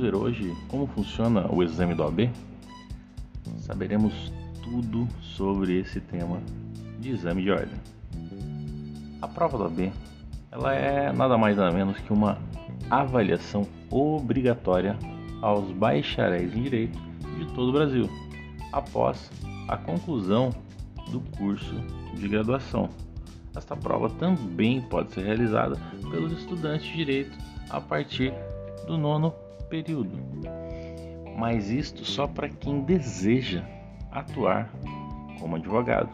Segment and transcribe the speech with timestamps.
[0.00, 2.30] Ver hoje como funciona o exame do OAB?
[3.58, 6.40] Saberemos tudo sobre esse tema
[6.98, 7.78] de exame de ordem.
[9.20, 9.92] A prova do OAB
[10.50, 12.38] ela é nada mais nada menos que uma
[12.88, 14.96] avaliação obrigatória
[15.42, 16.98] aos bacharéis em Direito
[17.38, 18.08] de todo o Brasil,
[18.72, 19.30] após
[19.68, 20.48] a conclusão
[21.10, 21.74] do curso
[22.14, 22.88] de graduação.
[23.54, 25.76] Esta prova também pode ser realizada
[26.10, 27.36] pelos estudantes de Direito
[27.68, 28.32] a partir
[28.86, 29.34] do nono
[29.70, 30.18] período,
[31.38, 33.64] mas isto só para quem deseja
[34.10, 34.70] atuar
[35.38, 36.10] como advogado.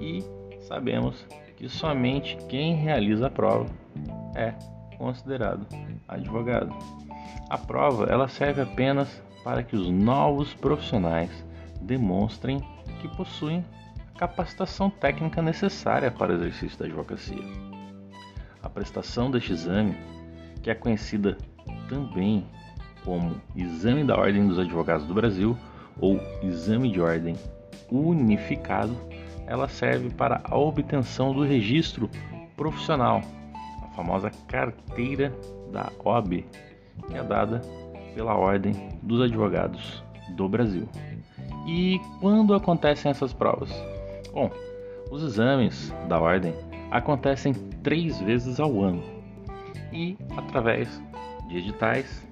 [0.00, 0.24] E
[0.66, 1.24] sabemos
[1.56, 3.66] que somente quem realiza a prova
[4.34, 4.54] é
[4.96, 5.66] considerado
[6.08, 6.74] advogado.
[7.48, 11.30] A prova ela serve apenas para que os novos profissionais
[11.80, 12.60] demonstrem
[13.00, 13.64] que possuem
[14.14, 17.42] a capacitação técnica necessária para o exercício da advocacia.
[18.62, 19.96] A prestação deste exame,
[20.62, 21.36] que é conhecida
[21.92, 22.46] também
[23.04, 25.54] como Exame da Ordem dos Advogados do Brasil
[26.00, 27.36] ou Exame de Ordem
[27.90, 28.96] Unificado,
[29.46, 32.08] ela serve para a obtenção do registro
[32.56, 33.20] profissional,
[33.82, 35.30] a famosa carteira
[35.70, 36.44] da OAB,
[37.06, 37.60] que é dada
[38.14, 40.88] pela Ordem dos Advogados do Brasil.
[41.66, 43.70] E quando acontecem essas provas?
[44.32, 44.50] Bom,
[45.10, 46.54] os exames da Ordem
[46.90, 49.02] acontecem três vezes ao ano
[49.92, 51.02] e através
[51.52, 52.26] de editais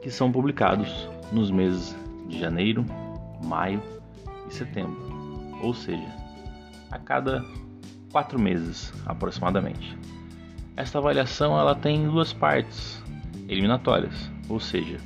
[0.00, 1.96] que são publicados nos meses
[2.28, 2.86] de janeiro,
[3.44, 3.82] maio
[4.48, 4.96] e setembro,
[5.60, 6.08] ou seja,
[6.90, 7.44] a cada
[8.10, 9.96] quatro meses aproximadamente.
[10.76, 13.02] Esta avaliação ela tem duas partes
[13.48, 14.98] eliminatórias, ou seja,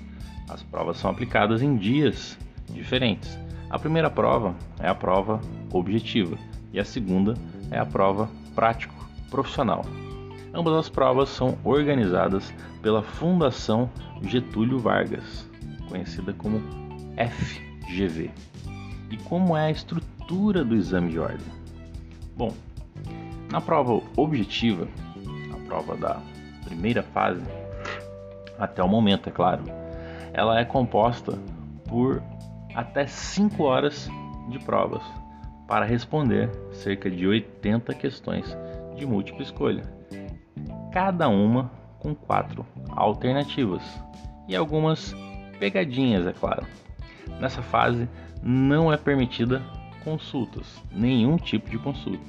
[0.49, 2.39] as provas são aplicadas em dias
[2.71, 3.39] diferentes.
[3.71, 5.41] A primeira prova é a prova
[5.73, 6.37] objetiva
[6.73, 7.35] e a segunda
[7.71, 8.95] é a prova prático
[9.31, 9.85] profissional.
[10.57, 13.91] Ambas as provas são organizadas pela Fundação
[14.23, 15.51] Getúlio Vargas,
[15.89, 16.63] conhecida como
[17.19, 18.31] FGV.
[19.11, 21.45] E como é a estrutura do exame de ordem?
[22.37, 22.53] Bom,
[23.51, 24.87] na prova objetiva,
[25.53, 26.21] a prova da
[26.65, 27.43] primeira fase,
[28.57, 29.65] até o momento, é claro,
[30.33, 31.37] ela é composta
[31.89, 32.23] por
[32.77, 34.09] até 5 horas
[34.51, 35.03] de provas
[35.67, 38.57] para responder cerca de 80 questões
[38.95, 39.83] de múltipla escolha
[40.95, 43.83] cada uma com quatro alternativas
[44.47, 45.13] e algumas
[45.59, 46.65] pegadinhas, é claro.
[47.41, 48.09] Nessa fase
[48.41, 49.61] não é permitida
[50.05, 52.23] consultas, nenhum tipo de consulta.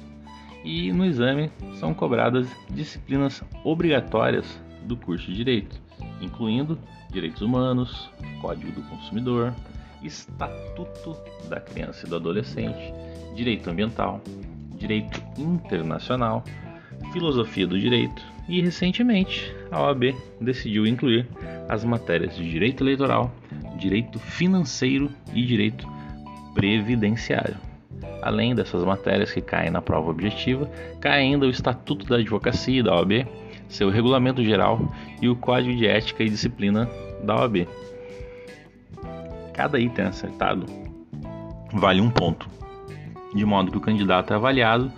[0.64, 5.80] E no exame são cobradas disciplinas obrigatórias do curso de Direito,
[6.20, 6.76] incluindo
[7.12, 8.10] Direitos Humanos,
[8.40, 9.54] Código do Consumidor,
[10.02, 11.16] Estatuto
[11.48, 12.92] da Criança e do Adolescente,
[13.32, 14.20] Direito Ambiental,
[14.76, 16.42] Direito Internacional,
[17.12, 21.26] Filosofia do Direito e recentemente a OAB decidiu incluir
[21.68, 23.30] as matérias de Direito Eleitoral,
[23.76, 25.86] Direito Financeiro e Direito
[26.54, 27.56] Previdenciário.
[28.22, 30.70] Além dessas matérias que caem na prova objetiva,
[31.00, 33.26] cai ainda o Estatuto da Advocacia da OAB,
[33.68, 36.88] seu Regulamento Geral e o Código de Ética e Disciplina
[37.24, 37.68] da OAB.
[39.52, 40.66] Cada item acertado
[41.72, 42.48] vale um ponto,
[43.34, 44.92] de modo que o candidato é avaliado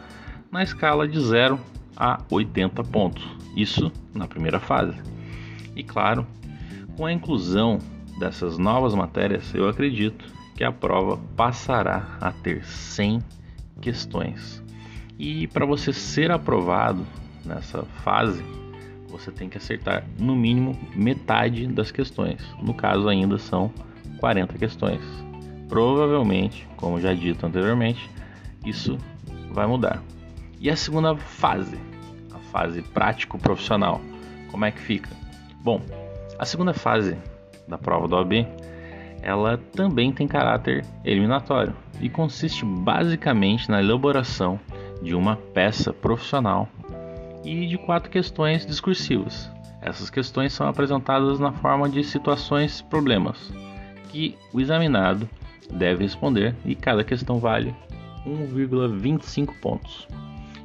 [0.51, 1.59] na escala de 0
[1.99, 3.27] a 80 pontos.
[3.57, 4.97] Isso na primeira fase.
[5.75, 6.25] E claro,
[6.97, 7.79] com a inclusão
[8.19, 10.25] dessas novas matérias, eu acredito
[10.57, 13.21] que a prova passará a ter 100
[13.81, 14.63] questões.
[15.19, 17.05] E para você ser aprovado
[17.45, 18.45] nessa fase,
[19.09, 22.41] você tem que acertar no mínimo metade das questões.
[22.63, 23.73] No caso, ainda são
[24.19, 25.01] 40 questões.
[25.69, 28.09] Provavelmente, como já dito anteriormente,
[28.65, 28.99] isso
[29.53, 30.03] vai mudar.
[30.61, 31.79] E a segunda fase,
[32.35, 34.01] a fase prático-profissional,
[34.51, 35.09] como é que fica?
[35.63, 35.81] Bom,
[36.39, 37.17] a segunda fase
[37.67, 38.47] da prova do OAB,
[39.23, 44.59] ela também tem caráter eliminatório e consiste basicamente na elaboração
[45.03, 46.69] de uma peça profissional
[47.45, 49.51] e de quatro questões discursivas.
[49.81, 53.53] Essas questões são apresentadas na forma de situações problemas
[54.09, 55.29] que o examinado
[55.71, 57.75] deve responder e cada questão vale
[58.27, 60.09] 1,25 pontos.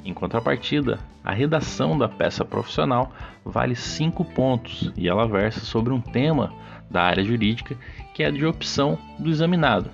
[0.05, 3.11] Em contrapartida, a redação da peça profissional
[3.45, 6.53] vale 5 pontos e ela versa sobre um tema
[6.89, 7.77] da área jurídica
[8.13, 9.89] que é de opção do examinado,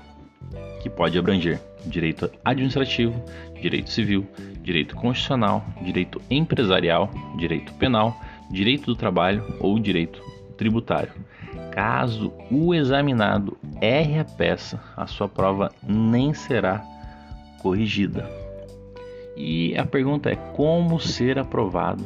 [0.81, 3.23] que pode abranger direito administrativo,
[3.61, 4.27] direito civil,
[4.61, 8.19] direito constitucional, direito empresarial, direito penal,
[8.49, 10.21] direito do trabalho ou direito
[10.57, 11.13] tributário.
[11.71, 16.83] Caso o examinado erre a peça, a sua prova nem será
[17.61, 18.38] corrigida.
[19.39, 22.03] E a pergunta é: como ser aprovado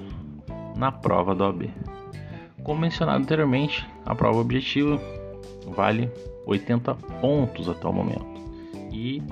[0.78, 1.68] na prova da OAB?
[2.64, 5.02] Como mencionado anteriormente, a prova objetiva
[5.68, 6.12] vale
[6.46, 8.24] 80 pontos até o momento.
[8.92, 9.24] E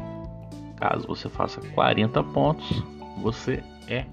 [0.77, 2.83] caso você faça 40 pontos,
[3.21, 4.05] você é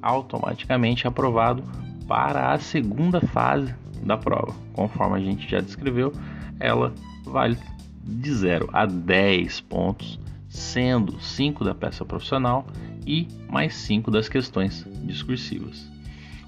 [0.00, 1.64] automaticamente aprovado
[2.06, 4.54] para a segunda fase da prova.
[4.74, 6.12] Conforme a gente já descreveu,
[6.60, 6.94] ela
[7.24, 7.58] vale
[8.04, 12.64] de 0 a 10 pontos, sendo 5 da peça profissional
[13.08, 15.90] e mais 5 das questões discursivas.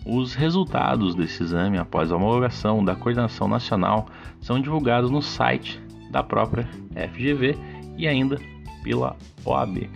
[0.05, 4.07] Os resultados desse exame após a homologação da coordenação nacional
[4.41, 5.81] são divulgados no site
[6.11, 6.69] da própria
[7.15, 7.57] FGV
[7.97, 8.39] e ainda
[8.83, 9.89] pela OAB.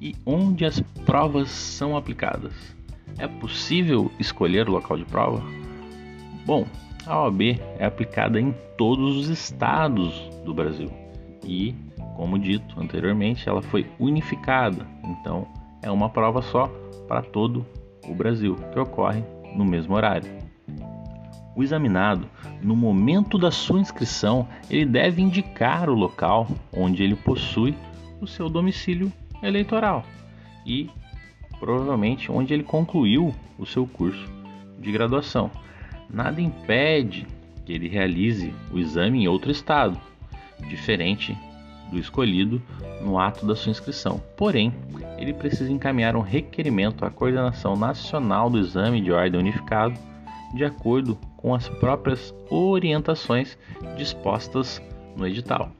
[0.00, 2.52] E onde as provas são aplicadas?
[3.18, 5.42] É possível escolher o local de prova?
[6.44, 6.66] Bom,
[7.06, 10.12] a OAB é aplicada em todos os estados
[10.44, 10.90] do Brasil
[11.44, 11.74] e,
[12.14, 15.46] como dito anteriormente, ela foi unificada, então
[15.82, 16.66] é uma prova só
[17.06, 17.64] para todo
[18.06, 19.22] o Brasil, que ocorre
[19.54, 20.30] no mesmo horário.
[21.56, 22.28] O examinado,
[22.62, 27.74] no momento da sua inscrição, ele deve indicar o local onde ele possui
[28.20, 30.04] o seu domicílio eleitoral
[30.64, 30.88] e
[31.58, 34.28] provavelmente onde ele concluiu o seu curso
[34.78, 35.50] de graduação.
[36.08, 37.26] Nada impede
[37.64, 39.98] que ele realize o exame em outro estado,
[40.68, 41.36] diferente
[41.90, 42.62] do escolhido
[43.02, 44.20] no ato da sua inscrição.
[44.36, 44.72] Porém,
[45.28, 49.94] ele precisa encaminhar um requerimento à Coordenação Nacional do Exame de Ordem Unificado,
[50.54, 53.58] de acordo com as próprias orientações
[53.96, 54.82] dispostas
[55.16, 55.70] no edital.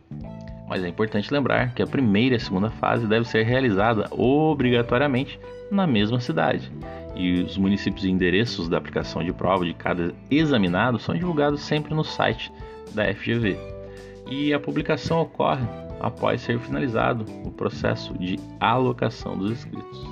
[0.68, 5.40] Mas é importante lembrar que a primeira e a segunda fase deve ser realizada obrigatoriamente
[5.70, 6.70] na mesma cidade.
[7.16, 11.94] E os municípios e endereços da aplicação de prova de cada examinado são divulgados sempre
[11.94, 12.52] no site
[12.94, 13.77] da FGV.
[14.28, 15.66] E a publicação ocorre
[16.00, 20.06] após ser finalizado o processo de alocação dos inscritos.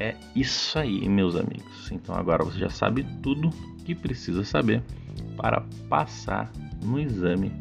[0.00, 1.90] É isso aí, meus amigos.
[1.92, 3.50] Então agora você já sabe tudo
[3.84, 4.82] que precisa saber
[5.36, 6.50] para passar
[6.84, 7.52] no exame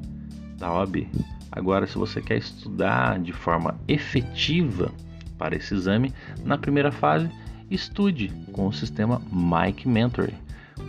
[0.57, 1.07] da OAB.
[1.51, 4.91] Agora, se você quer estudar de forma efetiva
[5.37, 6.13] para esse exame,
[6.45, 7.29] na primeira fase,
[7.69, 10.37] estude com o sistema Mike Mentoring.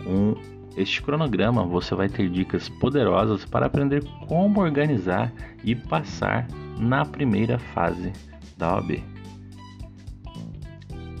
[0.05, 0.35] Com
[0.75, 5.31] este cronograma, você vai ter dicas poderosas para aprender como organizar
[5.63, 6.47] e passar
[6.77, 8.11] na primeira fase
[8.57, 9.03] da OAB.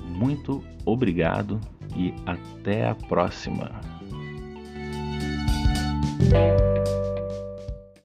[0.05, 1.59] Muito obrigado
[1.95, 3.71] e até a próxima.